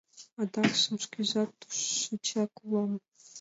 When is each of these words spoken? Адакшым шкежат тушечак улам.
Адакшым 0.41 0.95
шкежат 1.05 1.51
тушечак 1.59 2.51
улам. 2.63 2.91